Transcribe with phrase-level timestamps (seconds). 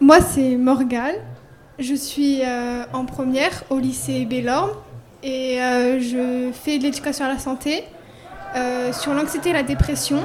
[0.00, 1.16] Moi, c'est Morgane.
[1.78, 4.70] Je suis euh, en première au lycée Bellorme
[5.22, 7.84] et euh, je fais de l'éducation à la santé
[8.56, 10.20] euh, sur l'anxiété et la dépression.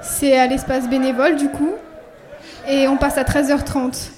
[0.00, 1.72] C'est à l'espace bénévole du coup
[2.68, 4.10] et on passe à 13h30.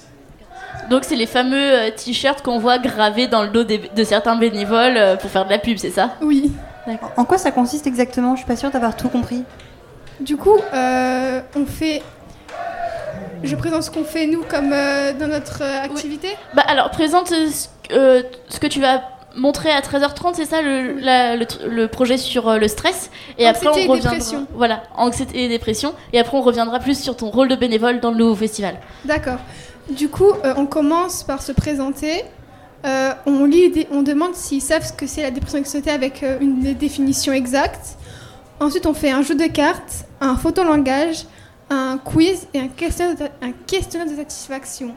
[0.90, 1.56] Donc c'est les fameux
[1.86, 5.44] euh, t-shirts qu'on voit gravés dans le dos des- de certains bénévoles euh, pour faire
[5.44, 6.10] de la pub, c'est ça?
[6.22, 6.52] Oui.
[7.16, 8.36] En quoi ça consiste exactement?
[8.36, 9.42] Je suis pas sûre d'avoir tout compris.
[10.20, 12.00] Du coup, euh, on fait.
[13.42, 16.28] Je présente ce qu'on fait nous comme euh, dans notre euh, activité.
[16.54, 17.32] Bah alors présente
[17.92, 19.02] euh, ce, que tu vas
[19.36, 23.88] montrer à 13h30, c'est ça le, la- le, projet sur le stress et après Anxiété
[23.88, 24.46] on et reviendra dépression.
[24.54, 28.10] voilà, anxiété et dépression et après on reviendra plus sur ton rôle de bénévole dans
[28.10, 28.76] le nouveau festival.
[29.04, 29.38] D'accord.
[29.90, 32.24] Du coup, on commence par se présenter.
[32.84, 36.74] On lit, on demande s'ils savent ce que c'est la dépression anxiété avec une des
[36.74, 37.96] définitions exactes.
[38.58, 41.24] Ensuite, on fait un jeu de cartes, un photolangage,
[41.70, 44.94] un quiz et un questionnaire de, un questionnaire de satisfaction.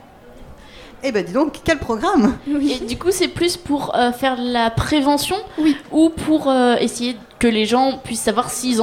[1.01, 4.69] Eh ben dis donc, quel programme Et du coup, c'est plus pour euh, faire la
[4.69, 5.75] prévention Oui.
[5.91, 8.75] ou pour euh, essayer que les gens puissent savoir s'ils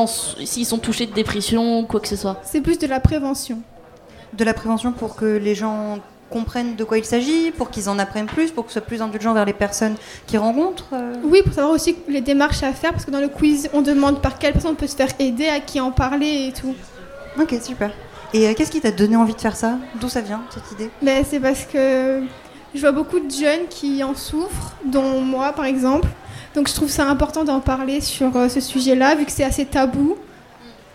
[0.67, 2.41] sont touchés de dépression ou quoi que ce soit.
[2.43, 3.59] C'est plus de la prévention.
[4.33, 5.99] De la prévention pour que les gens
[6.31, 9.01] comprennent de quoi il s'agit, pour qu'ils en apprennent plus, pour que ce soit plus
[9.03, 9.95] indulgent vers les personnes
[10.27, 10.89] qu'ils rencontrent.
[10.95, 11.15] euh.
[11.23, 14.21] Oui, pour savoir aussi les démarches à faire, parce que dans le quiz, on demande
[14.23, 16.75] par quelle personne on peut se faire aider, à qui en parler et tout.
[17.41, 17.91] Ok, super.
[18.35, 19.79] Et euh, qu'est-ce qui t'a donné envie de faire ça?
[20.01, 20.91] D'où ça vient, cette idée?
[21.03, 22.23] Mais c'est parce que
[22.75, 26.09] je vois beaucoup de jeunes qui en souffrent, dont moi par exemple.
[26.55, 29.67] Donc je trouve ça important d'en parler sur euh, ce sujet-là, vu que c'est assez
[29.67, 30.17] tabou,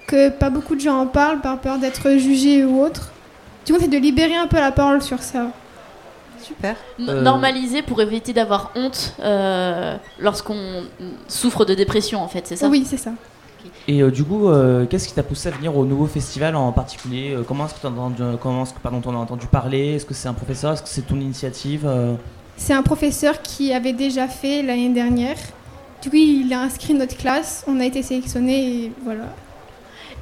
[0.08, 3.12] que pas beaucoup de gens en parlent par peur d'être jugés ou autre.
[3.66, 5.47] Du coup, c'est de libérer un peu la parole sur ça.
[6.42, 6.75] Super.
[7.00, 7.22] Euh.
[7.22, 10.84] Normaliser pour éviter d'avoir honte euh, lorsqu'on
[11.28, 12.67] souffre de dépression, en fait, c'est ça?
[12.67, 13.12] Oui, c'est ça.
[13.88, 16.72] Et euh, du coup, euh, qu'est-ce qui t'a poussé à venir au nouveau festival en
[16.72, 19.96] particulier Euh, Comment est-ce que tu entendu, comment est-ce que, pardon, t'en as entendu parler?
[19.96, 20.74] Est-ce que c'est un professeur?
[20.74, 22.13] Est-ce que c'est ton initiative euh?
[22.58, 25.38] C'est un professeur qui avait déjà fait l'année dernière.
[26.02, 29.25] Du coup, il a inscrit notre classe, on a été sélectionnés et voilà.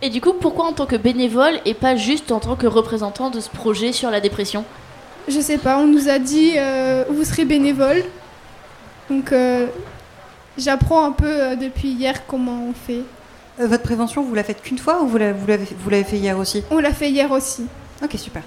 [0.02, 3.30] Et du coup, pourquoi en tant que bénévole et pas juste en tant que représentant
[3.30, 4.64] de ce projet sur la dépression?
[5.28, 8.04] Je sais pas, on nous a dit euh, vous serez bénévole.
[9.10, 9.68] Donc euh,
[10.58, 13.02] j'apprends un peu euh, depuis hier comment on fait.
[13.60, 16.04] Euh, votre prévention, vous la faites qu'une fois ou vous la- vous l'avez vous l'avez
[16.04, 16.64] fait hier aussi?
[16.72, 17.66] On l'a fait hier aussi.
[18.04, 18.44] Ok, super.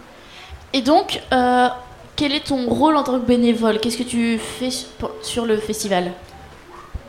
[0.72, 1.68] Et donc, euh,
[2.16, 3.78] quel est ton rôle en tant que bénévole?
[3.80, 4.70] Qu'est-ce que tu fais
[5.22, 6.12] sur- le festival?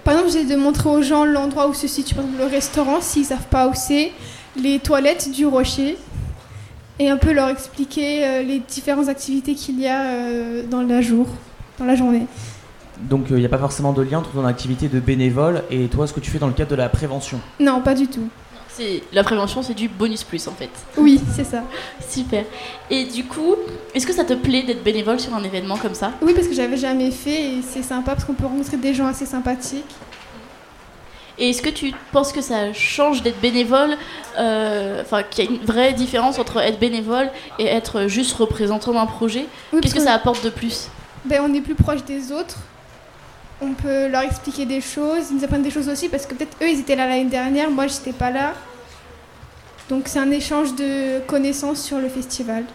[0.04, 3.00] Par exemple, j'ai de montrer aux gens l'endroit où se situe par exemple, le restaurant
[3.00, 4.12] s'ils savent pas où c'est,
[4.58, 5.98] les toilettes du rocher
[7.00, 11.00] et un peu leur expliquer euh, les différentes activités qu'il y a euh, dans la
[11.02, 11.28] jour,
[11.80, 12.28] dans la journée.
[13.00, 16.08] Donc il n'y a pas forcément de lien entre ton activité de bénévole et toi
[16.08, 17.40] ce que tu fais dans le cadre de la prévention.
[17.60, 18.28] Non, pas du tout.
[18.70, 20.70] C'est la prévention, c'est du bonus plus en fait.
[20.98, 21.64] Oui, c'est ça.
[22.10, 22.44] Super.
[22.90, 23.56] Et du coup,
[23.94, 26.12] est-ce que ça te plaît d'être bénévole sur un événement comme ça?
[26.24, 29.06] Oui, parce que j'avais jamais fait et c'est sympa parce qu'on peut rencontrer des gens
[29.06, 29.84] assez sympathiques.
[31.38, 33.96] Et est-ce que tu penses que ça change d'être bénévole
[34.38, 37.30] euh, Enfin, qu'il y a une vraie différence entre être bénévole
[37.60, 39.46] et être juste représentant d'un projet?
[39.72, 40.88] Oui, Qu'est-ce que ça apporte de plus?
[41.26, 42.58] Ben, on est plus proche des autres.
[43.64, 46.58] On peut leur expliquer des choses, ils nous apprennent des choses aussi parce que peut-être
[46.62, 48.54] eux ils étaient là l'année dernière, moi j'étais pas là.
[49.90, 52.66] Donc c'est un échange de connaissances sur le festival.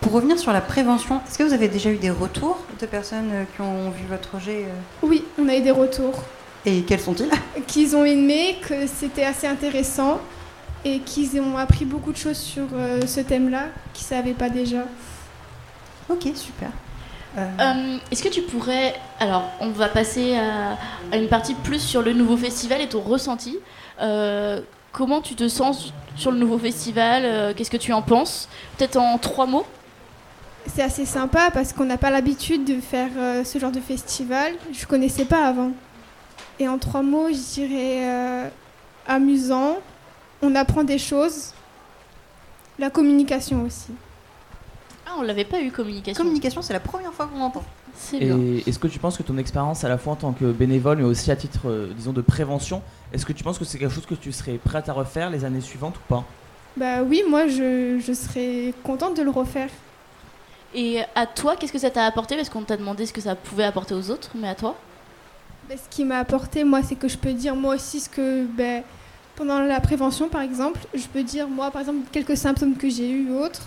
[0.00, 3.30] Pour revenir sur la prévention, est-ce que vous avez déjà eu des retours de personnes
[3.32, 4.72] euh, qui ont vu votre projet euh,
[5.02, 6.22] Oui, on a eu des retours
[6.66, 7.30] Et quels sont-ils?
[7.66, 10.20] Qu'ils ont aimé, que c'était assez intéressant
[10.84, 14.84] et qu'ils ont appris beaucoup de choses sur euh, ce thème-là qu'ils savaient pas déjà.
[16.10, 16.68] Ok, super.
[17.36, 18.94] Euh, Euh, Est-ce que tu pourrais...
[19.20, 23.58] Alors, on va passer à, une partie plus sur le nouveau festival et ton ressenti.
[24.00, 24.60] Euh,
[24.92, 28.48] comment tu te sens sur le nouveau festival Qu'est-ce que tu en penses?
[28.76, 29.66] Peut-être en trois mots
[30.66, 33.10] C'est assez sympa parce qu'on n'a pas l'habitude de faire
[33.44, 34.52] ce genre de festival.
[34.72, 35.72] Je connaissais pas avant.
[36.60, 38.50] Et en trois mots, je dirais
[39.08, 39.78] amusant.
[40.42, 41.52] On apprend des choses.
[42.78, 43.92] La communication aussi.
[45.06, 46.22] Ah, on l'avait pas eu communication.
[46.22, 47.64] communication, c'est la première fois qu'on entend.
[47.94, 48.38] C'est bien.
[48.38, 50.98] Et est-ce que tu penses que ton expérience à la fois en tant que bénévole
[50.98, 53.94] mais aussi à titre euh, disons de prévention, est-ce que tu penses que c'est quelque
[53.94, 56.24] chose que tu serais prête à refaire les années suivantes ou pas?
[56.76, 59.70] Bah oui, moi je, je serais contente de le refaire.
[60.74, 62.34] Et à toi, qu'est-ce que ça t'a apporté?
[62.34, 64.74] Parce qu'on t'a demandé ce que ça pouvait apporter aux autres, mais à toi?
[65.68, 68.44] Bah, ce qui m'a apporté, moi, c'est que je peux dire moi aussi ce que,
[68.44, 68.82] ben,
[69.36, 73.08] pendant la prévention, par exemple, je peux dire moi, par exemple, quelques symptômes que j'ai
[73.08, 73.62] eus ou autres.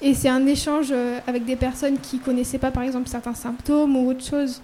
[0.00, 3.96] Et c'est un échange euh, avec des personnes qui connaissaient pas, par exemple, certains symptômes
[3.96, 4.60] ou autre chose.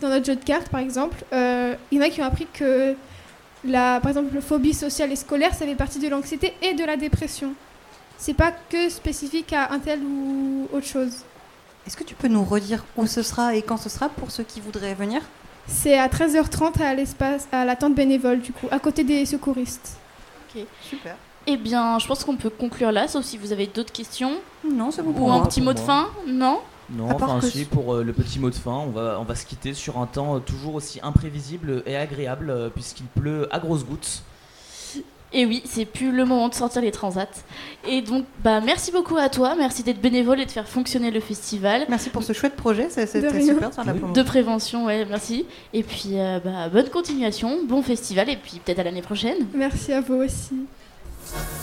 [0.00, 2.46] Dans notre jeu de cartes, par exemple, euh, il y en a qui ont appris
[2.52, 2.94] que,
[3.64, 6.84] la, par exemple, la phobie sociale et scolaire, ça fait partie de l'anxiété et de
[6.84, 7.54] la dépression.
[8.18, 11.24] c'est pas que spécifique à un tel ou autre chose.
[11.86, 14.44] Est-ce que tu peux nous redire où ce sera et quand ce sera pour ceux
[14.44, 15.22] qui voudraient venir?
[15.66, 19.96] C'est à 13h30 à l'espace, à la tente bénévole, du coup, à côté des secouristes.
[20.82, 21.16] Super.
[21.52, 24.34] Eh bien, je pense qu'on peut conclure là, sauf si vous avez d'autres questions.
[24.70, 26.60] Non, c'est bon Ou un petit mot de fin Non
[26.90, 29.34] Non, enfin que si, pour euh, le petit mot de fin, on va, on va
[29.34, 33.58] se quitter sur un temps euh, toujours aussi imprévisible et agréable euh, puisqu'il pleut à
[33.58, 34.22] grosses gouttes.
[35.32, 37.28] Et oui, c'est plus le moment de sortir les transats.
[37.86, 41.20] Et donc, bah, merci beaucoup à toi, merci d'être bénévole et de faire fonctionner le
[41.20, 41.86] festival.
[41.88, 44.12] Merci pour ce chouette projet, c'est- c'était super la Oui.
[44.12, 45.46] De prévention, ouais, merci.
[45.72, 49.46] Et puis, euh, bah, bonne continuation, bon festival, et puis peut-être à l'année prochaine.
[49.54, 50.50] Merci à vous aussi.
[51.32, 51.59] Thank you.